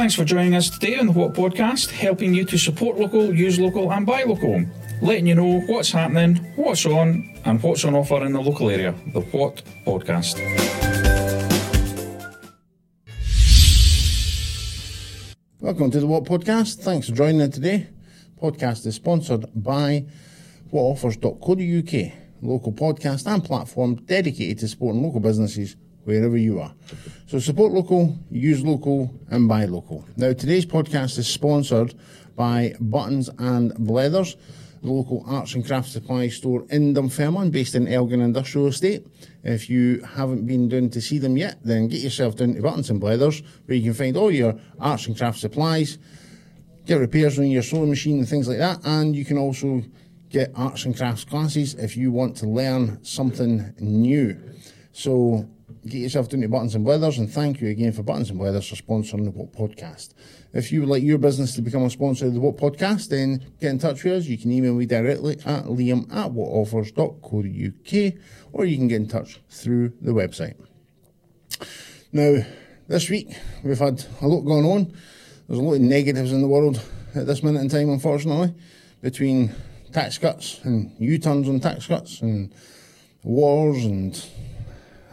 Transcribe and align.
Thanks 0.00 0.14
for 0.14 0.24
joining 0.24 0.54
us 0.54 0.70
today 0.70 0.96
on 0.96 1.04
the 1.04 1.12
What 1.12 1.34
Podcast, 1.34 1.90
helping 1.90 2.32
you 2.32 2.46
to 2.46 2.56
support 2.56 2.98
local, 2.98 3.34
use 3.34 3.60
local, 3.60 3.92
and 3.92 4.06
buy 4.06 4.22
local. 4.22 4.64
Letting 5.02 5.26
you 5.26 5.34
know 5.34 5.60
what's 5.66 5.92
happening, 5.92 6.36
what's 6.56 6.86
on, 6.86 7.38
and 7.44 7.62
what's 7.62 7.84
on 7.84 7.94
offer 7.94 8.24
in 8.24 8.32
the 8.32 8.40
local 8.40 8.70
area. 8.70 8.94
The 9.12 9.20
What 9.20 9.62
Podcast. 9.84 10.38
Welcome 15.60 15.90
to 15.90 16.00
the 16.00 16.06
What 16.06 16.24
Podcast. 16.24 16.76
Thanks 16.76 17.10
for 17.10 17.14
joining 17.14 17.42
us 17.42 17.50
today. 17.50 17.88
Podcast 18.40 18.86
is 18.86 18.94
sponsored 18.94 19.44
by 19.54 20.06
whatoffers.co.uk, 20.72 22.12
local 22.40 22.72
podcast 22.72 23.30
and 23.30 23.44
platform 23.44 23.96
dedicated 23.96 24.60
to 24.60 24.68
supporting 24.68 25.02
local 25.02 25.20
businesses 25.20 25.76
wherever 26.04 26.36
you 26.36 26.60
are. 26.60 26.72
So 27.26 27.38
support 27.38 27.72
local, 27.72 28.18
use 28.30 28.62
local, 28.64 29.12
and 29.30 29.48
buy 29.48 29.64
local. 29.66 30.04
Now, 30.16 30.32
today's 30.32 30.66
podcast 30.66 31.18
is 31.18 31.28
sponsored 31.28 31.94
by 32.36 32.74
Buttons 32.80 33.28
and 33.38 33.72
Blethers, 33.74 34.36
the 34.82 34.90
local 34.90 35.22
arts 35.26 35.54
and 35.54 35.66
crafts 35.66 35.92
supply 35.92 36.28
store 36.28 36.64
in 36.70 36.94
Dunfermline, 36.94 37.50
based 37.50 37.74
in 37.74 37.86
Elgin 37.86 38.20
Industrial 38.20 38.66
Estate. 38.66 39.06
If 39.42 39.68
you 39.68 40.00
haven't 40.02 40.46
been 40.46 40.68
down 40.68 40.88
to 40.90 41.00
see 41.00 41.18
them 41.18 41.36
yet, 41.36 41.58
then 41.62 41.88
get 41.88 42.00
yourself 42.00 42.36
down 42.36 42.54
to 42.54 42.62
Buttons 42.62 42.88
and 42.88 43.00
Blethers, 43.00 43.42
where 43.66 43.76
you 43.76 43.84
can 43.84 43.94
find 43.94 44.16
all 44.16 44.30
your 44.30 44.58
arts 44.78 45.06
and 45.06 45.16
crafts 45.16 45.42
supplies, 45.42 45.98
get 46.86 46.98
repairs 46.98 47.38
on 47.38 47.50
your 47.50 47.62
sewing 47.62 47.90
machine 47.90 48.18
and 48.18 48.28
things 48.28 48.48
like 48.48 48.58
that, 48.58 48.80
and 48.84 49.14
you 49.14 49.24
can 49.24 49.36
also 49.36 49.82
get 50.30 50.50
arts 50.54 50.84
and 50.84 50.96
crafts 50.96 51.24
classes 51.24 51.74
if 51.74 51.96
you 51.96 52.10
want 52.10 52.36
to 52.38 52.46
learn 52.46 53.02
something 53.04 53.74
new. 53.80 54.40
So 54.92 55.46
get 55.86 55.98
yourself 55.98 56.28
down 56.28 56.42
to 56.42 56.48
Buttons 56.48 56.74
and 56.74 56.86
Blethers, 56.86 57.18
and 57.18 57.30
thank 57.30 57.60
you 57.60 57.68
again 57.68 57.92
for 57.92 58.02
Buttons 58.02 58.30
and 58.30 58.38
Blethers 58.38 58.68
for 58.68 58.76
sponsoring 58.76 59.24
the 59.24 59.30
What 59.30 59.52
Podcast. 59.52 60.14
If 60.52 60.72
you 60.72 60.80
would 60.80 60.88
like 60.88 61.02
your 61.02 61.18
business 61.18 61.54
to 61.54 61.62
become 61.62 61.84
a 61.84 61.90
sponsor 61.90 62.26
of 62.26 62.34
the 62.34 62.40
What 62.40 62.56
Podcast, 62.56 63.08
then 63.08 63.44
get 63.60 63.70
in 63.70 63.78
touch 63.78 64.04
with 64.04 64.14
us. 64.14 64.26
You 64.26 64.36
can 64.36 64.52
email 64.52 64.74
me 64.74 64.86
directly 64.86 65.38
at 65.46 65.64
liam 65.64 66.12
at 66.12 66.32
whatoffers.co.uk, 66.32 68.14
or 68.52 68.64
you 68.64 68.76
can 68.76 68.88
get 68.88 68.96
in 68.96 69.08
touch 69.08 69.40
through 69.48 69.92
the 70.00 70.12
website. 70.12 70.56
Now, 72.12 72.44
this 72.88 73.08
week 73.08 73.36
we've 73.62 73.78
had 73.78 74.04
a 74.20 74.26
lot 74.26 74.40
going 74.42 74.66
on. 74.66 74.92
There's 75.46 75.60
a 75.60 75.62
lot 75.62 75.74
of 75.74 75.80
negatives 75.80 76.32
in 76.32 76.42
the 76.42 76.48
world 76.48 76.82
at 77.14 77.26
this 77.26 77.42
minute 77.42 77.60
in 77.60 77.68
time, 77.68 77.90
unfortunately, 77.90 78.54
between 79.00 79.54
tax 79.92 80.18
cuts 80.18 80.60
and 80.64 80.92
U-turns 80.98 81.48
on 81.48 81.60
tax 81.60 81.86
cuts 81.86 82.20
and 82.20 82.52
wars 83.22 83.84
and 83.84 84.26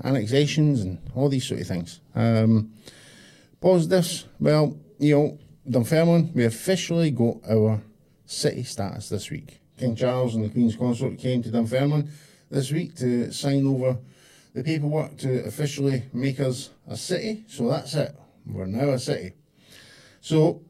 annexations 0.03 0.81
and 0.81 0.99
all 1.15 1.29
these 1.29 1.47
sort 1.47 1.61
of 1.61 1.67
things. 1.67 2.01
Um, 2.15 2.73
positives, 3.61 4.25
well, 4.39 4.77
you 4.99 5.15
know, 5.15 5.39
Dunfermline, 5.69 6.31
we 6.33 6.45
officially 6.45 7.11
got 7.11 7.37
our 7.49 7.81
city 8.25 8.63
status 8.63 9.09
this 9.09 9.29
week. 9.29 9.59
King 9.77 9.95
Charles 9.95 10.35
and 10.35 10.45
the 10.45 10.49
Queen's 10.49 10.75
Consort 10.75 11.17
came 11.17 11.43
to 11.43 11.51
Dunfermline 11.51 12.09
this 12.49 12.71
week 12.71 12.95
to 12.95 13.31
sign 13.31 13.67
over 13.67 13.97
the 14.53 14.63
paperwork 14.63 15.17
to 15.17 15.45
officially 15.45 16.03
make 16.13 16.39
us 16.39 16.71
a 16.87 16.97
city. 16.97 17.43
So 17.47 17.69
that's 17.69 17.93
it. 17.93 18.15
We're 18.45 18.65
now 18.65 18.89
a 18.89 18.99
city. 18.99 19.33
So 20.21 20.61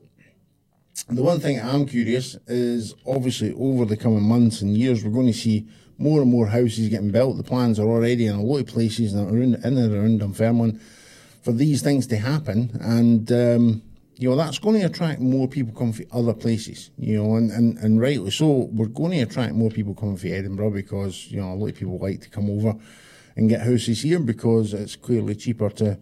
the 1.09 1.23
one 1.23 1.39
thing 1.39 1.59
I'm 1.59 1.85
curious 1.85 2.35
is 2.47 2.93
obviously 3.05 3.53
over 3.53 3.85
the 3.85 3.95
coming 3.95 4.23
months 4.23 4.61
and 4.61 4.77
years, 4.77 5.03
we're 5.03 5.11
going 5.11 5.27
to 5.27 5.33
see 5.33 5.67
more 5.97 6.21
and 6.21 6.29
more 6.29 6.47
houses 6.47 6.89
getting 6.89 7.11
built. 7.11 7.37
The 7.37 7.43
plans 7.43 7.79
are 7.79 7.87
already 7.87 8.25
in 8.25 8.35
a 8.35 8.43
lot 8.43 8.59
of 8.59 8.67
places 8.67 9.15
around, 9.15 9.55
in 9.55 9.77
and 9.77 9.93
around 9.93 10.19
Dunfermline 10.19 10.79
for 11.41 11.53
these 11.53 11.81
things 11.81 12.07
to 12.07 12.17
happen. 12.17 12.77
And, 12.81 13.31
um, 13.31 13.81
you 14.17 14.29
know, 14.29 14.35
that's 14.35 14.59
going 14.59 14.79
to 14.81 14.85
attract 14.85 15.21
more 15.21 15.47
people 15.47 15.73
coming 15.73 15.93
from 15.93 16.05
other 16.11 16.33
places, 16.33 16.91
you 16.97 17.17
know, 17.17 17.35
and, 17.35 17.51
and, 17.51 17.77
and 17.77 18.01
rightly 18.01 18.31
so. 18.31 18.69
We're 18.73 18.87
going 18.87 19.11
to 19.11 19.21
attract 19.21 19.53
more 19.53 19.69
people 19.69 19.93
coming 19.93 20.17
from 20.17 20.31
Edinburgh 20.31 20.71
because, 20.71 21.31
you 21.31 21.39
know, 21.39 21.53
a 21.53 21.55
lot 21.55 21.69
of 21.69 21.75
people 21.75 21.97
like 21.99 22.21
to 22.21 22.29
come 22.29 22.49
over 22.49 22.75
and 23.37 23.49
get 23.49 23.61
houses 23.61 24.01
here 24.01 24.19
because 24.19 24.73
it's 24.73 24.95
clearly 24.95 25.35
cheaper 25.35 25.69
to 25.69 25.97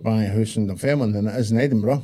buy 0.00 0.24
a 0.24 0.32
house 0.32 0.56
in 0.56 0.66
Dunfermline 0.66 1.12
than 1.12 1.28
it 1.28 1.36
is 1.36 1.52
in 1.52 1.60
Edinburgh. 1.60 2.02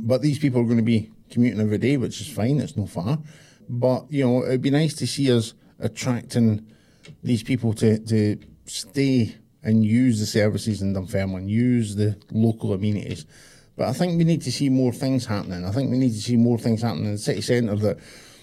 But 0.00 0.22
these 0.22 0.38
people 0.38 0.62
are 0.62 0.64
going 0.64 0.78
to 0.78 0.82
be 0.82 1.10
commuting 1.30 1.60
every 1.60 1.78
day, 1.78 1.96
which 1.96 2.20
is 2.20 2.28
fine, 2.28 2.60
it's 2.60 2.76
no 2.76 2.86
far. 2.86 3.18
But, 3.68 4.10
you 4.10 4.26
know, 4.26 4.44
it'd 4.44 4.62
be 4.62 4.70
nice 4.70 4.94
to 4.94 5.06
see 5.06 5.32
us 5.32 5.54
attracting 5.78 6.66
these 7.22 7.42
people 7.42 7.72
to, 7.74 7.98
to 7.98 8.36
stay 8.66 9.36
and 9.62 9.84
use 9.84 10.20
the 10.20 10.26
services 10.26 10.82
in 10.82 10.94
Dunfermline, 10.94 11.48
use 11.48 11.96
the 11.96 12.16
local 12.32 12.72
amenities. 12.72 13.26
But 13.76 13.88
I 13.88 13.92
think 13.92 14.18
we 14.18 14.24
need 14.24 14.42
to 14.42 14.52
see 14.52 14.68
more 14.68 14.92
things 14.92 15.26
happening. 15.26 15.64
I 15.64 15.70
think 15.70 15.90
we 15.90 15.98
need 15.98 16.12
to 16.12 16.20
see 16.20 16.36
more 16.36 16.58
things 16.58 16.82
happening 16.82 17.06
in 17.06 17.12
the 17.12 17.18
city 17.18 17.40
centre 17.40 17.76
that, 17.76 17.98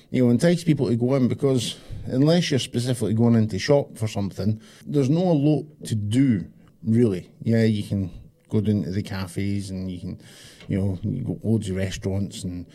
you 0.09 0.23
know, 0.23 0.31
entice 0.31 0.63
people 0.63 0.87
to 0.87 0.95
go 0.95 1.15
in 1.15 1.27
because 1.27 1.77
unless 2.05 2.49
you're 2.49 2.59
specifically 2.59 3.13
going 3.13 3.35
into 3.35 3.59
shop 3.59 3.97
for 3.97 4.07
something, 4.07 4.61
there's 4.85 5.09
no 5.09 5.23
lot 5.23 5.65
to 5.85 5.95
do, 5.95 6.45
really. 6.83 7.29
Yeah, 7.41 7.63
you 7.63 7.83
can 7.83 8.11
go 8.49 8.61
down 8.61 8.83
to 8.83 8.91
the 8.91 9.03
cafes 9.03 9.69
and 9.69 9.89
you 9.89 9.99
can, 9.99 10.21
you 10.67 10.79
know, 10.79 10.99
you 11.03 11.23
go 11.23 11.39
loads 11.43 11.69
of 11.69 11.75
restaurants 11.75 12.43
and, 12.43 12.65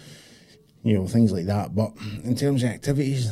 you 0.83 0.95
know, 0.95 1.07
things 1.07 1.33
like 1.33 1.47
that. 1.47 1.75
But 1.75 1.93
in 2.25 2.35
terms 2.35 2.63
of 2.63 2.71
activities, 2.71 3.31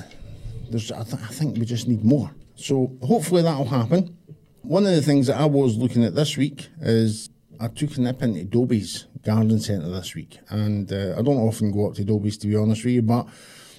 there's, 0.71 0.91
I, 0.93 1.03
th- 1.03 1.23
I 1.23 1.29
think 1.29 1.59
we 1.59 1.65
just 1.65 1.89
need 1.89 2.05
more. 2.05 2.31
So 2.55 2.97
hopefully 3.03 3.43
that'll 3.43 3.65
happen. 3.65 4.17
One 4.63 4.85
of 4.85 4.93
the 4.93 5.03
things 5.03 5.27
that 5.27 5.41
I 5.41 5.47
was 5.47 5.77
looking 5.77 6.05
at 6.05 6.15
this 6.15 6.37
week 6.37 6.69
is 6.81 7.31
I 7.59 7.69
took 7.69 7.97
a 7.97 8.01
nip 8.01 8.23
into 8.23 8.45
Dobbies 8.45 9.07
Garden 9.25 9.59
Centre 9.59 9.89
this 9.89 10.15
week, 10.15 10.39
and 10.49 10.91
uh, 10.93 11.15
I 11.19 11.23
don't 11.23 11.37
often 11.39 11.73
go 11.73 11.89
up 11.89 11.95
to 11.95 12.05
Dobbies 12.05 12.39
to 12.39 12.47
be 12.47 12.57
honest 12.57 12.85
with 12.85 12.95
you, 12.95 13.03
but 13.03 13.27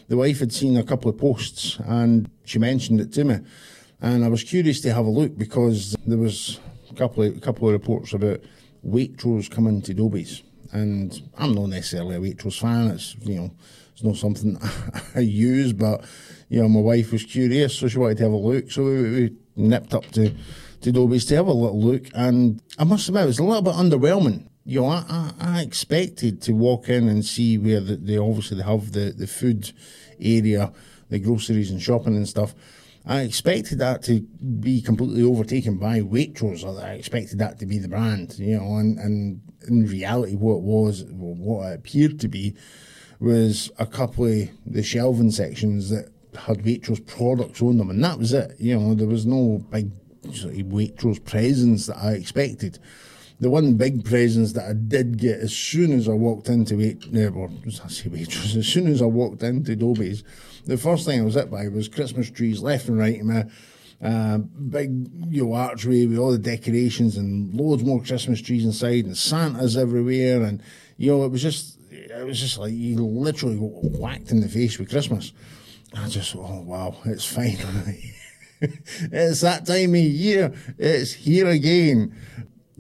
the 0.08 0.18
wife 0.18 0.40
had 0.40 0.54
seen 0.54 0.78
a 0.78 0.84
couple 0.84 1.10
of 1.10 1.18
posts 1.18 1.80
and 1.86 2.30
she 2.44 2.60
mentioned 2.60 3.00
it 3.00 3.14
to 3.14 3.24
me, 3.24 3.40
and 4.02 4.26
I 4.26 4.28
was 4.28 4.44
curious 4.44 4.82
to 4.82 4.94
have 4.94 5.06
a 5.06 5.10
look 5.10 5.38
because 5.38 5.96
there 6.06 6.18
was 6.18 6.60
couple 6.96 7.24
of 7.24 7.42
couple 7.42 7.68
of 7.68 7.74
reports 7.74 8.14
about 8.14 8.42
Waitrose 8.86 9.50
coming 9.50 9.82
to 9.84 9.94
Dobbies, 9.94 10.44
and 10.72 11.22
I'm 11.38 11.54
not 11.54 11.70
necessarily 11.70 12.16
a 12.16 12.20
Waitrose 12.20 12.60
fan. 12.60 12.88
It's 12.92 13.16
you 13.22 13.36
know 13.36 13.52
it's 13.94 14.04
not 14.04 14.18
something 14.18 14.58
I 15.16 15.20
use, 15.20 15.74
but 15.74 16.04
you 16.50 16.62
know 16.62 16.70
my 16.70 16.80
wife 16.80 17.12
was 17.12 17.24
curious, 17.24 17.76
so 17.76 17.88
she 17.88 17.98
wanted 17.98 18.18
to 18.18 18.24
have 18.24 18.34
a 18.34 18.38
look, 18.38 18.72
so 18.72 18.84
we, 18.84 19.02
we 19.02 19.36
nipped 19.56 19.94
up 19.94 20.06
to 20.12 20.34
to 20.82 20.92
Dobbies 20.92 21.26
to 21.28 21.36
have 21.36 21.48
a 21.48 21.54
little 21.54 21.80
look, 21.80 22.06
and 22.14 22.62
I 22.78 22.84
must 22.84 23.08
admit 23.08 23.24
it 23.24 23.28
was 23.28 23.40
a 23.40 23.44
little 23.44 23.62
bit 23.62 23.74
underwhelming. 23.74 24.48
You 24.64 24.82
know, 24.82 24.88
I, 24.88 25.32
I, 25.40 25.62
expected 25.62 26.40
to 26.44 26.54
walk 26.54 26.88
in 26.88 27.10
and 27.10 27.26
see 27.26 27.58
where 27.58 27.80
the, 27.80 27.96
they 27.96 28.20
obviously 28.20 28.62
have 28.62 28.92
the, 28.92 29.12
the 29.12 29.26
food 29.26 29.72
area, 30.20 30.72
the 31.10 31.18
groceries 31.18 31.72
and 31.72 31.82
shopping 31.82 32.16
and 32.16 32.30
stuff. 32.30 32.54
I 33.06 33.22
expected 33.22 33.80
that 33.80 34.04
to 34.04 34.22
be 34.22 34.82
completely 34.82 35.24
overtaken 35.24 35.78
by 35.78 36.02
Waitrose. 36.02 36.64
I 36.82 36.94
expected 36.94 37.40
that 37.40 37.58
to 37.60 37.66
be 37.66 37.80
the 37.80 37.88
brand, 37.88 38.38
you 38.38 38.58
know, 38.58 38.76
and, 38.78 39.00
and 39.00 39.42
in 39.68 39.88
reality, 39.88 40.36
what 40.36 40.58
it 40.58 40.62
was, 40.62 41.04
what 41.10 41.72
it 41.72 41.80
appeared 41.80 42.20
to 42.20 42.28
be, 42.28 42.56
was 43.20 43.72
a 43.80 43.86
couple 43.86 44.26
of 44.26 44.50
the 44.66 44.84
shelving 44.84 45.32
sections 45.32 45.90
that 45.90 46.12
had 46.36 46.64
Waitrose 46.64 47.06
products 47.06 47.62
on 47.62 47.78
them, 47.78 47.90
and 47.90 48.04
that 48.04 48.20
was 48.20 48.34
it. 48.34 48.56
You 48.60 48.80
know, 48.80 48.94
there 48.94 49.08
was 49.08 49.26
no 49.26 49.66
big 49.72 49.92
sort 50.34 50.54
of 50.54 50.68
Waitrose 50.68 51.24
presence 51.24 51.88
that 51.88 51.98
I 51.98 52.12
expected. 52.12 52.78
The 53.42 53.50
one 53.50 53.74
big 53.74 54.06
presence 54.06 54.54
that 54.54 54.70
I 54.70 54.74
did 54.74 55.18
get 55.18 55.40
as 55.40 55.52
soon 55.52 55.92
as 55.92 56.08
I 56.08 56.14
walked 56.14 56.48
into 56.48 56.78
Wait, 56.78 57.04
or 57.36 57.50
I 57.50 57.88
say 57.90 58.10
Waitrose, 58.10 58.56
as 58.58 58.68
soon 58.68 58.88
as 58.88 59.02
I 59.02 59.06
walked 59.06 59.42
into 59.42 59.76
Dobbies, 59.76 60.24
the 60.66 60.78
first 60.78 61.06
thing 61.06 61.20
I 61.20 61.24
was 61.24 61.34
hit 61.34 61.50
by 61.50 61.68
was 61.68 61.88
Christmas 61.88 62.30
trees 62.30 62.62
left 62.62 62.88
and 62.88 63.00
right 63.00 63.20
in 63.20 63.28
my 63.28 63.46
uh, 64.04 64.38
big 64.38 65.10
you 65.30 65.46
know 65.46 65.54
archway 65.54 66.06
with 66.06 66.18
all 66.18 66.32
the 66.32 66.38
decorations 66.38 67.18
and 67.18 67.54
loads 67.54 67.84
more 67.84 68.02
Christmas 68.02 68.42
trees 68.42 68.66
inside 68.66 69.06
and 69.06 69.18
Santas 69.18 69.78
everywhere 69.78 70.42
and 70.42 70.62
you 70.98 71.12
know 71.12 71.24
it 71.24 71.32
was 71.32 71.42
just 71.42 71.78
it 71.92 72.26
was 72.26 72.40
just 72.40 72.58
like 72.58 72.74
you 72.74 72.96
literally 72.98 73.58
whacked 73.58 74.32
in 74.32 74.42
the 74.42 74.50
face 74.50 74.80
with 74.80 74.90
Christmas. 74.90 75.34
I 75.96 76.08
just 76.08 76.36
oh 76.36 76.62
wow 76.62 76.96
it's 77.06 77.26
fine. 77.26 77.58
it's 78.62 79.42
that 79.42 79.66
time 79.66 79.94
of 79.94 80.02
year. 80.02 80.54
It's 80.78 81.14
here 81.14 81.50
again. 81.50 82.16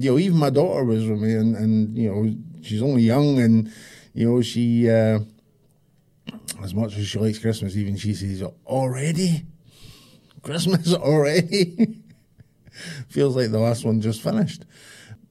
You 0.04 0.12
know, 0.12 0.20
even 0.20 0.38
my 0.38 0.50
daughter 0.50 0.84
was 0.84 1.08
with 1.08 1.20
me, 1.20 1.34
and, 1.34 1.56
and 1.56 1.98
you 1.98 2.12
know, 2.12 2.36
she's 2.62 2.82
only 2.82 3.04
young, 3.04 3.40
and 3.40 3.72
you 4.14 4.30
know, 4.30 4.42
she 4.42 4.90
uh, 4.90 5.20
as 6.64 6.74
much 6.74 6.98
as 6.98 7.08
she 7.08 7.20
likes 7.20 7.40
Christmas, 7.40 7.76
even 7.76 7.98
she 7.98 8.14
says 8.14 8.44
already 8.66 9.46
Christmas 10.42 10.94
already. 10.94 12.02
Feels 13.10 13.36
like 13.36 13.52
the 13.52 13.60
last 13.60 13.86
one 13.86 14.02
just 14.02 14.22
finished. 14.22 14.66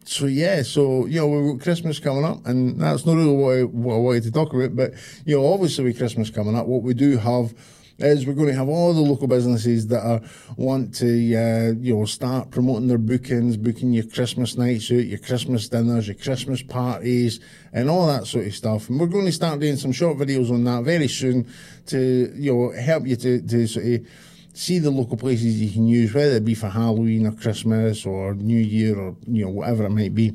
So 0.05 0.27
yeah, 0.27 0.63
so 0.63 1.07
you 1.07 1.21
know 1.21 1.29
we've 1.29 1.57
got 1.57 1.65
Christmas 1.65 1.99
coming 1.99 2.25
up, 2.25 2.47
and 2.47 2.81
that's 2.81 3.07
not 3.07 3.17
really 3.17 3.35
what 3.35 3.57
I, 3.57 3.63
what 3.65 3.95
I 3.95 3.99
wanted 3.99 4.23
to 4.25 4.33
talk 4.33 4.53
about. 4.53 4.77
But 4.77 4.93
you 5.25 5.37
know, 5.37 5.53
obviously 5.53 5.85
with 5.85 5.99
Christmas 5.99 6.31
coming 6.31 6.57
up, 6.57 6.67
what 6.67 6.83
we 6.83 6.95
do 6.95 7.17
have 7.19 7.55
is 8.03 8.27
we're 8.27 8.35
going 8.35 8.49
to 8.49 8.55
have 8.55 8.69
all 8.69 8.93
the 8.93 9.01
local 9.01 9.27
businesses 9.27 9.87
that 9.89 10.05
are 10.05 10.21
want 10.57 10.95
to 10.97 11.07
uh, 11.35 11.73
you 11.79 11.97
know 11.97 12.05
start 12.05 12.51
promoting 12.51 12.89
their 12.89 12.99
bookings, 12.99 13.57
booking 13.57 13.93
your 13.93 14.05
Christmas 14.05 14.57
nights 14.57 14.91
out, 14.91 15.05
your 15.05 15.19
Christmas 15.19 15.69
dinners, 15.69 16.09
your 16.09 16.17
Christmas 16.17 16.63
parties, 16.63 17.41
and 17.73 17.91
all 17.91 18.07
that 18.07 18.27
sort 18.27 18.47
of 18.47 18.55
stuff. 18.55 18.89
And 18.89 18.99
we're 18.99 19.07
going 19.07 19.27
to 19.27 19.33
start 19.33 19.61
doing 19.61 19.77
some 19.77 19.93
short 19.93 20.19
videos 20.19 20.51
on 20.51 20.65
that 20.65 20.85
very 20.85 21.09
soon 21.09 21.47
to 21.87 22.33
you 22.35 22.55
know 22.55 22.71
help 22.81 23.07
you 23.07 23.17
to, 23.17 23.43
to 23.43 23.67
sort 23.67 23.87
of 23.87 24.07
see 24.53 24.79
the 24.79 24.91
local 24.91 25.17
places 25.17 25.61
you 25.61 25.71
can 25.71 25.87
use, 25.87 26.13
whether 26.13 26.37
it 26.37 26.45
be 26.45 26.55
for 26.55 26.69
Halloween 26.69 27.27
or 27.27 27.33
Christmas 27.33 28.05
or 28.05 28.35
New 28.35 28.59
Year 28.59 28.99
or 28.99 29.17
you 29.27 29.45
know 29.45 29.51
whatever 29.51 29.85
it 29.85 29.91
might 29.91 30.15
be. 30.15 30.35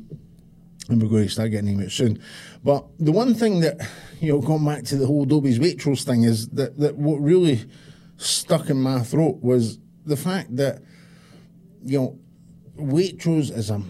And 0.88 1.02
we're 1.02 1.08
going 1.08 1.24
to 1.24 1.28
start 1.28 1.50
getting 1.50 1.76
them 1.76 1.84
out 1.84 1.90
soon. 1.90 2.22
But 2.62 2.86
the 2.98 3.12
one 3.12 3.34
thing 3.34 3.60
that 3.60 3.76
you 4.20 4.32
know, 4.32 4.40
going 4.40 4.64
back 4.64 4.84
to 4.84 4.96
the 4.96 5.06
whole 5.06 5.24
Dobbies 5.24 5.58
Waitrose 5.58 6.04
thing, 6.04 6.22
is 6.22 6.48
that 6.50 6.78
that 6.78 6.96
what 6.96 7.20
really 7.20 7.64
stuck 8.16 8.70
in 8.70 8.80
my 8.80 9.00
throat 9.00 9.38
was 9.42 9.78
the 10.04 10.16
fact 10.16 10.56
that 10.56 10.82
you 11.82 11.98
know 11.98 12.18
Waitrose 12.76 13.50
is 13.50 13.70
a 13.70 13.82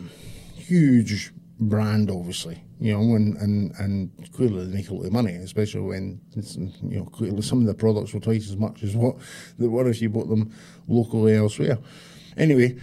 huge 0.57 1.33
brand, 1.59 2.11
obviously 2.11 2.63
you 2.79 2.93
know, 2.93 3.15
and, 3.15 3.37
and, 3.39 3.73
and 3.79 4.33
clearly 4.33 4.67
they 4.67 4.77
make 4.77 4.91
a 4.91 4.95
lot 4.95 5.07
of 5.07 5.13
money, 5.13 5.33
especially 5.37 5.81
when, 5.81 6.21
you 6.35 6.99
know, 6.99 7.05
clearly 7.07 7.41
some 7.41 7.61
of 7.61 7.67
the 7.67 7.75
products 7.75 8.13
were 8.13 8.21
twice 8.21 8.51
as 8.51 8.57
much 8.57 8.83
as 8.83 8.95
what 8.95 9.17
they 9.59 9.67
were 9.67 9.89
if 9.89 10.03
you 10.03 10.11
bought 10.11 10.29
them 10.29 10.53
locally 10.87 11.35
elsewhere. 11.35 11.79
Anyway, 12.37 12.77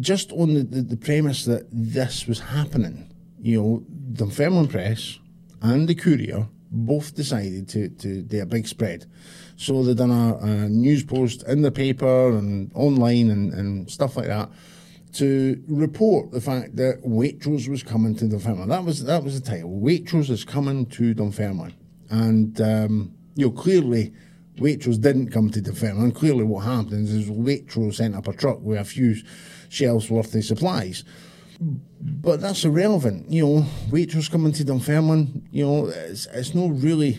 just 0.00 0.32
on 0.32 0.54
the, 0.54 0.62
the, 0.62 0.82
the 0.82 0.96
premise 0.96 1.44
that 1.44 1.66
this 1.70 2.26
was 2.26 2.40
happening, 2.40 3.12
you 3.40 3.60
know, 3.60 3.84
Dunfermline 4.12 4.68
Press 4.68 5.18
and 5.62 5.88
the 5.88 5.94
Courier 5.94 6.48
both 6.70 7.14
decided 7.14 7.68
to, 7.68 7.88
to 7.88 8.22
do 8.22 8.42
a 8.42 8.46
big 8.46 8.66
spread. 8.66 9.06
So 9.56 9.82
they 9.84 9.94
done 9.94 10.10
a, 10.10 10.36
a 10.38 10.68
news 10.68 11.04
post 11.04 11.46
in 11.46 11.62
the 11.62 11.70
paper 11.70 12.36
and 12.36 12.70
online 12.74 13.30
and, 13.30 13.52
and 13.54 13.90
stuff 13.90 14.16
like 14.16 14.26
that 14.26 14.50
to 15.14 15.62
report 15.68 16.32
the 16.32 16.40
fact 16.40 16.74
that 16.76 17.02
Waitrose 17.04 17.68
was 17.68 17.82
coming 17.82 18.16
to 18.16 18.24
Dunfermline. 18.26 18.68
That 18.68 18.84
was 18.84 19.04
that 19.04 19.22
was 19.22 19.40
the 19.40 19.48
title. 19.48 19.70
Waitrose 19.70 20.28
is 20.28 20.44
coming 20.44 20.86
to 20.86 21.14
Dunfermline, 21.14 21.74
and 22.10 22.60
um, 22.60 23.14
you 23.36 23.46
know 23.46 23.52
clearly 23.52 24.12
Waitrose 24.56 25.00
didn't 25.00 25.30
come 25.30 25.50
to 25.50 25.60
Dunfermline. 25.60 26.12
Clearly, 26.12 26.44
what 26.44 26.64
happened 26.64 27.08
is 27.08 27.28
Waitrose 27.28 27.94
sent 27.94 28.14
up 28.14 28.28
a 28.28 28.32
truck 28.32 28.60
with 28.60 28.78
a 28.78 28.84
few 28.84 29.16
shelves 29.68 30.10
worth 30.10 30.34
of 30.34 30.44
supplies. 30.44 31.04
But 31.60 32.40
that's 32.40 32.64
irrelevant. 32.64 33.30
You 33.30 33.46
know, 33.46 33.66
Waitrose 33.90 34.30
coming 34.30 34.52
to 34.52 34.64
Dunfermline. 34.64 35.48
You 35.50 35.66
know, 35.66 35.86
it's 35.86 36.26
it's 36.26 36.54
not 36.54 36.70
really 36.82 37.18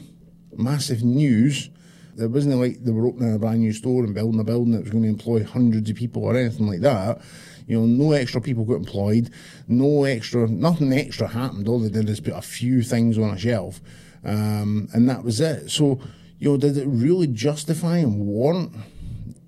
massive 0.55 1.03
news. 1.03 1.69
It 2.17 2.27
wasn't 2.27 2.55
like 2.55 2.83
they 2.83 2.91
were 2.91 3.07
opening 3.07 3.35
a 3.35 3.39
brand 3.39 3.59
new 3.59 3.73
store 3.73 4.05
and 4.05 4.15
building 4.15 4.39
a 4.39 4.43
building 4.45 4.71
that 4.71 4.83
was 4.83 4.91
going 4.91 5.03
to 5.03 5.09
employ 5.09 5.43
hundreds 5.43 5.89
of 5.89 5.97
people 5.97 6.23
or 6.23 6.37
anything 6.37 6.67
like 6.67 6.79
that 6.81 7.21
you 7.67 7.79
know, 7.79 7.85
no 7.85 8.11
extra 8.11 8.41
people 8.41 8.63
got 8.63 8.75
employed, 8.75 9.31
no 9.67 10.03
extra, 10.03 10.47
nothing 10.47 10.93
extra 10.93 11.27
happened. 11.27 11.67
All 11.67 11.79
they 11.79 11.89
did 11.89 12.09
is 12.09 12.19
put 12.19 12.33
a 12.33 12.41
few 12.41 12.81
things 12.81 13.17
on 13.17 13.31
a 13.31 13.37
shelf, 13.37 13.81
um, 14.23 14.87
and 14.93 15.09
that 15.09 15.23
was 15.23 15.41
it. 15.41 15.69
So, 15.71 15.99
you 16.45 16.51
know, 16.51 16.57
did 16.57 16.77
it 16.77 16.85
really 16.85 17.25
justify 17.25 17.97
and 17.97 18.19
warrant 18.19 18.71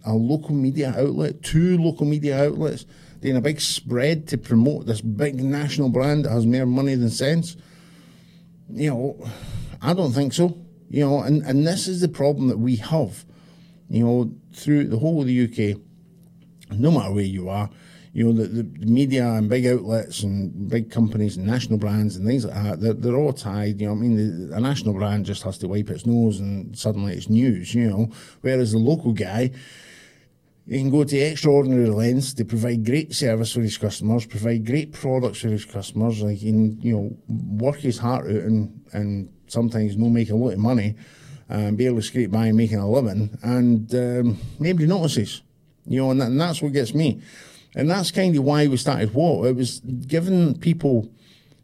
a 0.03 0.13
local 0.13 0.55
media 0.55 0.95
outlet, 0.97 1.43
two 1.43 1.77
local 1.77 2.07
media 2.07 2.45
outlets, 2.45 2.87
doing 3.21 3.37
a 3.37 3.41
big 3.41 3.61
spread 3.61 4.27
to 4.29 4.35
promote 4.35 4.87
this 4.87 4.99
big 4.99 5.35
national 5.43 5.89
brand 5.89 6.25
that 6.25 6.31
has 6.31 6.47
more 6.47 6.65
money 6.65 6.95
than 6.95 7.11
sense? 7.11 7.55
You 8.71 8.89
know, 8.89 9.29
I 9.79 9.93
don't 9.93 10.11
think 10.11 10.33
so. 10.33 10.57
You 10.89 11.05
know, 11.05 11.21
and, 11.21 11.43
and 11.43 11.67
this 11.67 11.87
is 11.87 12.01
the 12.01 12.07
problem 12.07 12.47
that 12.47 12.57
we 12.57 12.77
have, 12.77 13.25
you 13.89 14.03
know, 14.03 14.31
through 14.55 14.87
the 14.87 14.97
whole 14.97 15.21
of 15.21 15.27
the 15.27 15.43
UK, 15.43 15.79
no 16.71 16.89
matter 16.89 17.13
where 17.13 17.23
you 17.23 17.47
are, 17.47 17.69
you 18.17 18.23
know, 18.23 18.33
the, 18.33 18.47
the 18.47 18.63
media 18.87 19.29
and 19.33 19.47
big 19.47 19.67
outlets 19.67 20.23
and 20.23 20.67
big 20.67 20.89
companies 20.89 21.37
and 21.37 21.45
national 21.45 21.77
brands 21.77 22.15
and 22.15 22.25
things 22.25 22.45
like 22.45 22.63
that, 22.63 22.81
they're, 22.81 22.93
they're 22.93 23.15
all 23.15 23.31
tied. 23.31 23.79
You 23.79 23.85
know, 23.85 23.91
I 23.91 23.95
mean, 23.95 24.49
the, 24.49 24.55
a 24.55 24.59
national 24.59 24.95
brand 24.95 25.27
just 25.27 25.43
has 25.43 25.59
to 25.59 25.67
wipe 25.67 25.91
its 25.91 26.07
nose 26.07 26.39
and 26.39 26.75
suddenly 26.75 27.13
it's 27.13 27.29
news, 27.29 27.75
you 27.75 27.87
know, 27.87 28.09
whereas 28.41 28.71
the 28.71 28.79
local 28.79 29.13
guy, 29.13 29.51
he 30.67 30.79
can 30.79 30.89
go 30.89 31.03
to 31.03 31.15
extraordinary 31.15 31.91
lengths 31.91 32.33
to 32.33 32.43
provide 32.43 32.87
great 32.87 33.13
service 33.13 33.53
for 33.53 33.61
his 33.61 33.77
customers, 33.77 34.25
provide 34.25 34.65
great 34.65 34.93
products 34.93 35.41
for 35.41 35.49
his 35.49 35.65
customers. 35.65 36.19
Like 36.19 36.37
he 36.37 36.49
can, 36.49 36.81
you 36.81 36.95
know, 36.95 37.17
work 37.63 37.77
his 37.81 37.99
heart 37.99 38.25
out 38.25 38.31
and, 38.31 38.83
and 38.93 39.31
sometimes 39.45 39.95
no 39.95 40.09
make 40.09 40.31
a 40.31 40.35
lot 40.35 40.53
of 40.53 40.59
money 40.59 40.95
and 41.49 41.77
be 41.77 41.85
able 41.85 41.97
to 41.97 42.01
scrape 42.01 42.31
by 42.31 42.51
making 42.51 42.79
a 42.79 42.89
living, 42.89 43.37
and 43.43 43.93
um, 43.93 44.39
nobody 44.57 44.87
notices. 44.87 45.43
You 45.85 46.01
know, 46.01 46.11
and, 46.11 46.19
that, 46.19 46.27
and 46.29 46.41
that's 46.41 46.63
what 46.63 46.73
gets 46.73 46.95
me. 46.95 47.21
And 47.75 47.89
that's 47.89 48.11
kind 48.11 48.35
of 48.35 48.43
why 48.43 48.67
we 48.67 48.77
started 48.77 49.13
what? 49.13 49.45
It 49.47 49.55
was 49.55 49.79
giving 49.79 50.57
people, 50.57 51.11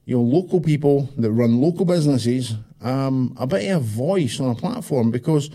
you 0.05 0.17
know, 0.17 0.23
local 0.23 0.61
people 0.61 1.09
that 1.17 1.31
run 1.31 1.61
local 1.61 1.85
businesses 1.85 2.55
um, 2.81 3.35
a 3.39 3.47
bit 3.47 3.69
of 3.71 3.81
a 3.81 3.85
voice 3.85 4.39
on 4.39 4.51
a 4.51 4.55
platform 4.55 5.09
because, 5.09 5.49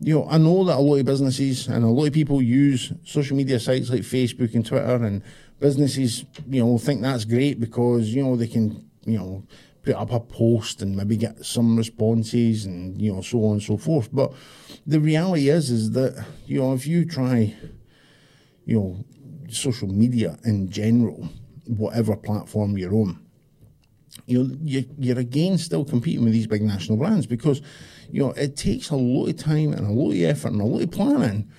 you 0.00 0.14
know, 0.14 0.26
I 0.28 0.38
know 0.38 0.64
that 0.64 0.76
a 0.76 0.80
lot 0.80 0.96
of 0.96 1.06
businesses 1.06 1.68
and 1.68 1.84
a 1.84 1.88
lot 1.88 2.06
of 2.06 2.12
people 2.12 2.42
use 2.42 2.92
social 3.04 3.36
media 3.36 3.60
sites 3.60 3.90
like 3.90 4.00
Facebook 4.00 4.54
and 4.54 4.66
Twitter 4.66 5.04
and 5.04 5.22
businesses, 5.60 6.24
you 6.48 6.64
know, 6.64 6.76
think 6.78 7.00
that's 7.00 7.24
great 7.24 7.60
because, 7.60 8.12
you 8.12 8.22
know, 8.22 8.36
they 8.36 8.48
can, 8.48 8.88
you 9.04 9.18
know, 9.18 9.44
put 9.84 9.94
up 9.94 10.12
a 10.12 10.20
post 10.20 10.82
and 10.82 10.96
maybe 10.96 11.16
get 11.16 11.44
some 11.44 11.76
responses 11.76 12.64
and, 12.64 13.00
you 13.00 13.12
know, 13.12 13.20
so 13.20 13.44
on 13.44 13.52
and 13.52 13.62
so 13.62 13.76
forth. 13.76 14.08
But 14.12 14.32
the 14.86 14.98
reality 14.98 15.48
is, 15.48 15.70
is 15.70 15.92
that, 15.92 16.24
you 16.46 16.60
know, 16.60 16.72
if 16.74 16.86
you 16.86 17.04
try, 17.04 17.54
you 18.64 18.78
know, 18.78 19.04
social 19.50 19.88
media 19.88 20.38
in 20.44 20.70
general, 20.70 21.28
whatever 21.66 22.16
platform 22.16 22.76
you're 22.78 22.94
on, 22.94 23.24
you 24.26 24.44
know, 24.44 24.56
you're 24.98 25.18
again 25.18 25.58
still 25.58 25.84
competing 25.84 26.24
with 26.24 26.32
these 26.32 26.46
big 26.46 26.62
national 26.62 26.98
brands 26.98 27.26
because, 27.26 27.60
you 28.10 28.22
know, 28.22 28.30
it 28.32 28.56
takes 28.56 28.90
a 28.90 28.96
lot 28.96 29.28
of 29.28 29.36
time 29.36 29.72
and 29.72 29.86
a 29.86 29.92
lot 29.92 30.12
of 30.12 30.22
effort 30.22 30.52
and 30.52 30.60
a 30.60 30.64
lot 30.64 30.82
of 30.82 30.90
planning 30.90 31.50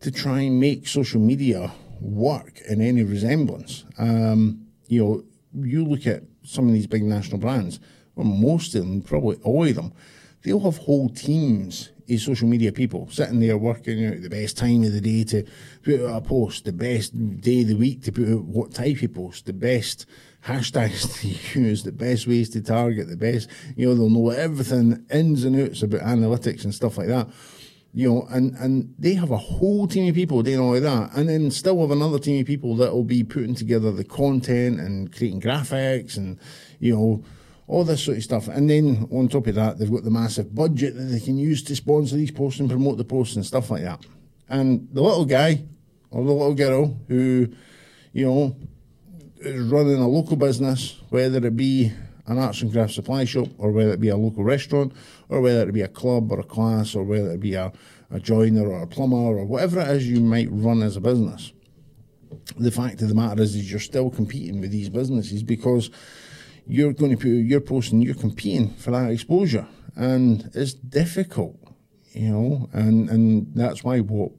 to 0.00 0.10
try 0.10 0.40
and 0.40 0.60
make 0.60 0.86
social 0.86 1.20
media 1.20 1.72
work 2.00 2.60
in 2.68 2.80
any 2.80 3.04
resemblance. 3.04 3.84
Um, 3.98 4.66
you 4.88 5.04
know, 5.04 5.24
you 5.54 5.84
look 5.84 6.06
at 6.06 6.22
some 6.42 6.66
of 6.66 6.74
these 6.74 6.86
big 6.86 7.02
national 7.02 7.38
brands, 7.38 7.80
well, 8.14 8.26
most 8.26 8.74
of 8.74 8.82
them, 8.82 9.02
probably 9.02 9.36
all 9.42 9.66
of 9.66 9.74
them, 9.74 9.92
they'll 10.42 10.60
have 10.60 10.78
whole 10.78 11.08
teams 11.08 11.90
is 12.10 12.24
social 12.24 12.48
media 12.48 12.72
people 12.72 13.08
sitting 13.10 13.40
there 13.40 13.56
working 13.56 14.04
out 14.06 14.20
the 14.20 14.28
best 14.28 14.56
time 14.56 14.82
of 14.82 14.92
the 14.92 15.00
day 15.00 15.24
to 15.24 15.44
put 15.82 16.00
out 16.00 16.16
a 16.16 16.20
post, 16.20 16.64
the 16.64 16.72
best 16.72 17.40
day 17.40 17.62
of 17.62 17.68
the 17.68 17.74
week 17.74 18.02
to 18.02 18.12
put 18.12 18.28
out 18.28 18.44
what 18.44 18.74
type 18.74 19.00
of 19.02 19.14
post, 19.14 19.46
the 19.46 19.52
best 19.52 20.06
hashtags 20.44 21.20
to 21.54 21.58
use, 21.58 21.84
the 21.84 21.92
best 21.92 22.26
ways 22.26 22.50
to 22.50 22.60
target, 22.60 23.08
the 23.08 23.16
best, 23.16 23.48
you 23.76 23.86
know, 23.86 23.94
they'll 23.94 24.10
know 24.10 24.30
everything, 24.30 25.04
ins 25.12 25.44
and 25.44 25.60
outs 25.60 25.82
about 25.82 26.00
analytics 26.00 26.64
and 26.64 26.74
stuff 26.74 26.98
like 26.98 27.08
that. 27.08 27.28
You 27.92 28.08
know, 28.08 28.26
and, 28.30 28.54
and 28.54 28.94
they 29.00 29.14
have 29.14 29.32
a 29.32 29.36
whole 29.36 29.88
team 29.88 30.08
of 30.08 30.14
people 30.14 30.42
doing 30.42 30.60
all 30.60 30.76
of 30.76 30.82
that, 30.82 31.10
and 31.16 31.28
then 31.28 31.50
still 31.50 31.80
have 31.80 31.90
another 31.90 32.20
team 32.20 32.40
of 32.40 32.46
people 32.46 32.76
that 32.76 32.92
will 32.92 33.04
be 33.04 33.24
putting 33.24 33.56
together 33.56 33.90
the 33.90 34.04
content 34.04 34.78
and 34.78 35.12
creating 35.12 35.40
graphics 35.40 36.16
and, 36.16 36.38
you 36.78 36.94
know, 36.94 37.24
all 37.70 37.84
this 37.84 38.02
sort 38.02 38.16
of 38.16 38.24
stuff. 38.24 38.48
And 38.48 38.68
then 38.68 39.08
on 39.12 39.28
top 39.28 39.46
of 39.46 39.54
that, 39.54 39.78
they've 39.78 39.90
got 39.90 40.02
the 40.02 40.10
massive 40.10 40.52
budget 40.52 40.96
that 40.96 41.04
they 41.04 41.20
can 41.20 41.38
use 41.38 41.62
to 41.62 41.76
sponsor 41.76 42.16
these 42.16 42.32
posts 42.32 42.58
and 42.58 42.68
promote 42.68 42.98
the 42.98 43.04
posts 43.04 43.36
and 43.36 43.46
stuff 43.46 43.70
like 43.70 43.82
that. 43.82 44.04
And 44.48 44.88
the 44.92 45.00
little 45.00 45.24
guy 45.24 45.62
or 46.10 46.24
the 46.24 46.32
little 46.32 46.54
girl 46.54 46.98
who, 47.06 47.46
you 48.12 48.26
know, 48.26 48.56
is 49.38 49.70
running 49.70 49.98
a 49.98 50.08
local 50.08 50.36
business, 50.36 50.96
whether 51.10 51.46
it 51.46 51.56
be 51.56 51.92
an 52.26 52.38
arts 52.38 52.60
and 52.60 52.72
crafts 52.72 52.96
supply 52.96 53.24
shop 53.24 53.46
or 53.56 53.70
whether 53.70 53.92
it 53.92 54.00
be 54.00 54.08
a 54.08 54.16
local 54.16 54.42
restaurant 54.42 54.92
or 55.28 55.40
whether 55.40 55.68
it 55.68 55.72
be 55.72 55.82
a 55.82 55.88
club 55.88 56.32
or 56.32 56.40
a 56.40 56.44
class 56.44 56.96
or 56.96 57.04
whether 57.04 57.30
it 57.30 57.40
be 57.40 57.54
a, 57.54 57.72
a 58.10 58.18
joiner 58.18 58.66
or 58.66 58.82
a 58.82 58.86
plumber 58.88 59.16
or 59.16 59.44
whatever 59.44 59.78
it 59.78 59.88
is 59.90 60.08
you 60.08 60.18
might 60.18 60.48
run 60.50 60.82
as 60.82 60.96
a 60.96 61.00
business. 61.00 61.52
The 62.58 62.72
fact 62.72 63.00
of 63.00 63.08
the 63.08 63.14
matter 63.14 63.42
is, 63.42 63.54
is 63.54 63.70
you're 63.70 63.78
still 63.78 64.10
competing 64.10 64.60
with 64.60 64.72
these 64.72 64.88
businesses 64.88 65.44
because 65.44 65.90
you're 66.66 66.92
going 66.92 67.12
to 67.12 67.16
put 67.16 67.28
your 67.28 67.60
post 67.60 67.92
and 67.92 68.02
you're 68.02 68.14
competing 68.14 68.70
for 68.74 68.90
that 68.90 69.10
exposure. 69.10 69.66
And 69.96 70.50
it's 70.54 70.74
difficult, 70.74 71.56
you 72.12 72.30
know, 72.30 72.68
and, 72.72 73.08
and 73.10 73.54
that's 73.54 73.82
why 73.82 74.00
what 74.00 74.32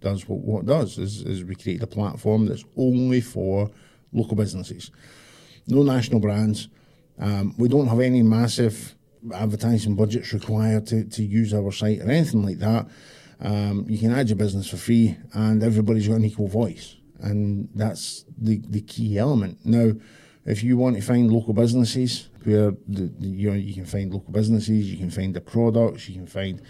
does 0.00 0.28
what, 0.28 0.40
what 0.40 0.66
does 0.66 0.98
is, 0.98 1.22
is 1.22 1.44
we 1.44 1.54
create 1.54 1.82
a 1.82 1.86
platform 1.86 2.46
that's 2.46 2.64
only 2.76 3.20
for 3.20 3.70
local 4.12 4.36
businesses. 4.36 4.90
No 5.66 5.82
national 5.82 6.20
brands. 6.20 6.68
Um, 7.18 7.54
we 7.56 7.68
don't 7.68 7.88
have 7.88 8.00
any 8.00 8.22
massive 8.22 8.94
advertising 9.34 9.96
budgets 9.96 10.32
required 10.32 10.86
to, 10.88 11.04
to 11.04 11.24
use 11.24 11.54
our 11.54 11.72
site 11.72 12.00
or 12.00 12.10
anything 12.10 12.44
like 12.44 12.58
that. 12.58 12.86
Um, 13.40 13.84
you 13.88 13.98
can 13.98 14.12
add 14.12 14.28
your 14.28 14.36
business 14.36 14.68
for 14.68 14.76
free 14.76 15.16
and 15.32 15.62
everybody's 15.62 16.08
got 16.08 16.16
an 16.16 16.24
equal 16.24 16.48
voice. 16.48 16.96
And 17.20 17.68
that's 17.74 18.24
the, 18.36 18.60
the 18.68 18.82
key 18.82 19.18
element. 19.18 19.58
Now, 19.64 19.92
if 20.46 20.62
you 20.62 20.76
want 20.76 20.96
to 20.96 21.02
find 21.02 21.30
local 21.30 21.52
businesses 21.52 22.28
where 22.44 22.70
the, 22.86 23.12
the, 23.18 23.26
you 23.26 23.50
know 23.50 23.56
you 23.56 23.74
can 23.74 23.84
find 23.84 24.12
local 24.12 24.32
businesses, 24.32 24.90
you 24.90 24.96
can 24.96 25.10
find 25.10 25.34
the 25.34 25.40
products, 25.40 26.08
you 26.08 26.14
can 26.14 26.26
find 26.26 26.62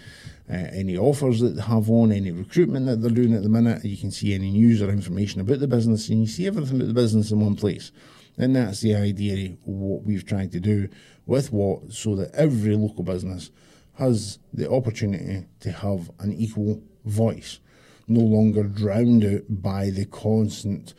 uh, 0.49 0.55
any 0.73 0.97
offers 0.97 1.39
that 1.39 1.49
they 1.49 1.61
have 1.61 1.89
on, 1.89 2.11
any 2.11 2.31
recruitment 2.31 2.87
that 2.87 3.01
they're 3.01 3.11
doing 3.11 3.35
at 3.35 3.43
the 3.43 3.49
minute. 3.49 3.85
You 3.85 3.97
can 3.97 4.11
see 4.11 4.33
any 4.33 4.49
news 4.49 4.81
or 4.81 4.89
information 4.89 5.41
about 5.41 5.59
the 5.59 5.67
business, 5.67 6.09
and 6.09 6.21
you 6.21 6.27
see 6.27 6.47
everything 6.47 6.77
about 6.77 6.87
the 6.87 6.93
business 6.93 7.31
in 7.31 7.39
one 7.39 7.55
place. 7.55 7.91
And 8.37 8.55
that's 8.55 8.81
the 8.81 8.95
idea 8.95 9.57
what 9.63 10.03
we've 10.03 10.25
tried 10.25 10.51
to 10.53 10.59
do 10.59 10.89
with 11.25 11.51
what, 11.51 11.91
so 11.91 12.15
that 12.15 12.33
every 12.33 12.75
local 12.75 13.03
business 13.03 13.51
has 13.95 14.39
the 14.53 14.69
opportunity 14.71 15.45
to 15.59 15.71
have 15.71 16.11
an 16.19 16.33
equal 16.33 16.81
voice, 17.05 17.59
no 18.07 18.21
longer 18.21 18.63
drowned 18.63 19.25
out 19.25 19.41
by 19.49 19.89
the 19.89 20.05
constant 20.05 20.93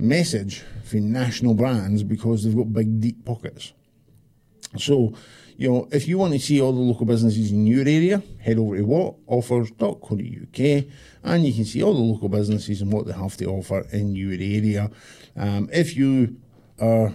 message 0.00 0.62
for 0.84 0.96
national 0.96 1.54
brands 1.54 2.02
because 2.02 2.44
they've 2.44 2.56
got 2.56 2.72
big, 2.72 3.00
deep 3.00 3.24
pockets. 3.24 3.72
So, 4.78 5.14
you 5.56 5.68
know, 5.68 5.88
if 5.90 6.08
you 6.08 6.18
want 6.18 6.32
to 6.34 6.38
see 6.38 6.60
all 6.60 6.72
the 6.72 6.80
local 6.80 7.06
businesses 7.06 7.52
in 7.52 7.66
your 7.66 7.80
area, 7.80 8.22
head 8.40 8.58
over 8.58 8.76
to 8.76 8.84
whatoffers.co.uk 8.84 10.84
and 11.22 11.46
you 11.46 11.52
can 11.52 11.64
see 11.64 11.82
all 11.82 11.94
the 11.94 12.00
local 12.00 12.28
businesses 12.28 12.80
and 12.80 12.92
what 12.92 13.06
they 13.06 13.12
have 13.12 13.36
to 13.38 13.46
offer 13.46 13.86
in 13.92 14.14
your 14.14 14.32
area. 14.32 14.90
Um, 15.36 15.68
if 15.72 15.96
you 15.96 16.36
are 16.80 17.12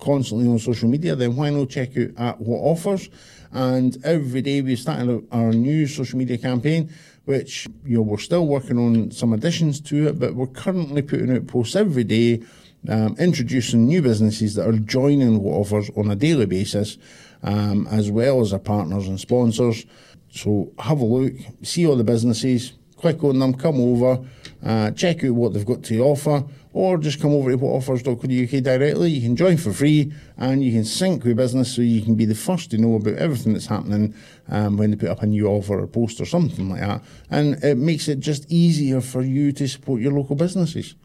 constantly 0.00 0.48
on 0.48 0.58
social 0.58 0.88
media, 0.88 1.16
then 1.16 1.34
why 1.34 1.50
not 1.50 1.70
check 1.70 1.96
out 1.96 2.10
at 2.18 2.40
what 2.40 2.58
offers? 2.58 3.08
And 3.52 3.96
every 4.04 4.42
day 4.42 4.60
we're 4.60 4.76
starting 4.76 5.26
our 5.32 5.52
new 5.52 5.86
social 5.86 6.18
media 6.18 6.38
campaign, 6.38 6.92
which 7.26 7.68
you 7.84 7.96
know 7.96 8.02
we're 8.02 8.18
still 8.18 8.46
working 8.46 8.78
on 8.78 9.10
some 9.10 9.32
additions 9.32 9.80
to 9.80 10.08
it, 10.08 10.18
but 10.18 10.34
we're 10.34 10.46
currently 10.46 11.02
putting 11.02 11.30
out 11.30 11.46
posts 11.46 11.76
every 11.76 12.04
day, 12.04 12.42
um, 12.88 13.14
introducing 13.18 13.86
new 13.86 14.00
businesses 14.00 14.54
that 14.54 14.66
are 14.66 14.78
joining 14.78 15.42
what 15.42 15.54
offers 15.54 15.90
on 15.96 16.10
a 16.10 16.16
daily 16.16 16.46
basis, 16.46 16.96
um, 17.42 17.86
as 17.88 18.10
well 18.10 18.40
as 18.40 18.52
our 18.52 18.58
partners 18.58 19.06
and 19.08 19.20
sponsors. 19.20 19.84
So 20.30 20.72
have 20.78 21.00
a 21.00 21.04
look, 21.04 21.32
see 21.62 21.86
all 21.86 21.96
the 21.96 22.04
businesses, 22.04 22.72
click 23.06 23.22
on 23.22 23.38
them, 23.38 23.54
come 23.54 23.80
over, 23.80 24.18
uh, 24.64 24.90
check 24.90 25.22
out 25.22 25.30
what 25.30 25.52
they've 25.52 25.64
got 25.64 25.82
to 25.84 26.00
offer, 26.00 26.44
or 26.72 26.98
just 26.98 27.20
come 27.20 27.32
over 27.32 27.52
to 27.52 27.56
whatoffers.co.uk 27.56 28.62
directly. 28.64 29.10
You 29.10 29.20
can 29.20 29.36
join 29.36 29.56
for 29.58 29.72
free 29.72 30.12
and 30.36 30.64
you 30.64 30.72
can 30.72 30.84
sync 30.84 31.24
with 31.24 31.36
business 31.36 31.74
so 31.74 31.82
you 31.82 32.02
can 32.02 32.16
be 32.16 32.24
the 32.24 32.34
first 32.34 32.72
to 32.72 32.78
know 32.78 32.96
about 32.96 33.14
everything 33.14 33.52
that's 33.52 33.66
happening 33.66 34.12
um, 34.48 34.76
when 34.76 34.90
they 34.90 34.96
put 34.96 35.08
up 35.08 35.22
a 35.22 35.26
new 35.26 35.46
offer 35.46 35.78
or 35.78 35.86
post 35.86 36.20
or 36.20 36.24
something 36.24 36.68
like 36.68 36.80
that. 36.80 37.02
And 37.30 37.62
it 37.62 37.76
makes 37.76 38.08
it 38.08 38.18
just 38.18 38.50
easier 38.50 39.00
for 39.00 39.22
you 39.22 39.52
to 39.52 39.68
support 39.68 40.00
your 40.00 40.12
local 40.12 40.34
businesses. 40.34 40.96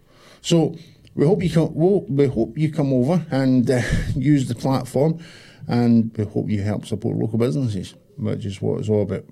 So 0.42 0.76
we 1.14 1.28
hope 1.28 1.44
you 1.44 1.52
come, 1.52 1.76
we 1.76 2.28
hope 2.28 2.58
you 2.58 2.72
come 2.72 2.92
over 2.94 3.24
and 3.30 3.70
uh, 3.70 3.82
use 4.16 4.48
the 4.48 4.56
platform 4.56 5.20
and 5.68 6.12
we 6.18 6.26
hope 6.26 6.50
you 6.50 6.64
help 6.64 6.88
support 6.88 7.16
local 7.16 7.38
businesses, 7.38 7.94
which 8.18 8.44
is 8.46 8.60
what 8.60 8.80
it's 8.80 8.90
all 8.90 9.04
about. 9.04 9.26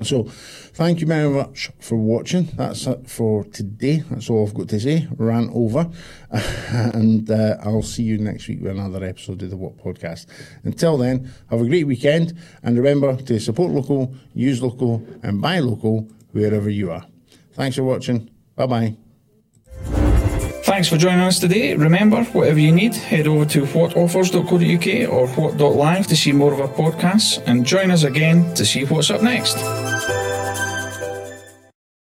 So, 0.00 0.24
thank 0.24 1.00
you 1.00 1.06
very 1.06 1.28
much 1.28 1.70
for 1.80 1.96
watching. 1.96 2.44
That's 2.56 2.86
it 2.86 3.10
for 3.10 3.44
today. 3.44 4.04
That's 4.10 4.30
all 4.30 4.46
I've 4.46 4.54
got 4.54 4.68
to 4.68 4.80
say. 4.80 5.08
Ran 5.16 5.50
over. 5.52 5.90
and 6.30 7.28
uh, 7.30 7.56
I'll 7.62 7.82
see 7.82 8.04
you 8.04 8.18
next 8.18 8.46
week 8.48 8.60
with 8.60 8.72
another 8.72 9.04
episode 9.04 9.42
of 9.42 9.50
the 9.50 9.56
What 9.56 9.76
Podcast. 9.76 10.26
Until 10.62 10.98
then, 10.98 11.32
have 11.50 11.60
a 11.60 11.66
great 11.66 11.86
weekend. 11.86 12.38
And 12.62 12.76
remember 12.76 13.16
to 13.16 13.40
support 13.40 13.72
local, 13.72 14.14
use 14.34 14.62
local, 14.62 15.04
and 15.22 15.42
buy 15.42 15.58
local 15.58 16.08
wherever 16.32 16.70
you 16.70 16.92
are. 16.92 17.04
Thanks 17.52 17.76
for 17.76 17.82
watching. 17.82 18.30
Bye 18.54 18.66
bye. 18.66 19.07
Thanks 20.68 20.86
for 20.86 20.98
joining 20.98 21.20
us 21.20 21.38
today. 21.38 21.74
Remember, 21.74 22.22
whatever 22.24 22.60
you 22.60 22.72
need, 22.72 22.94
head 22.94 23.26
over 23.26 23.46
to 23.46 23.62
whatoffers.co.uk 23.62 25.10
or 25.10 25.26
what.live 25.28 26.06
to 26.06 26.14
see 26.14 26.30
more 26.30 26.52
of 26.52 26.60
our 26.60 26.68
podcasts 26.68 27.42
and 27.46 27.64
join 27.64 27.90
us 27.90 28.04
again 28.04 28.52
to 28.52 28.66
see 28.66 28.84
what's 28.84 29.08
up 29.08 29.22
next. 29.22 29.56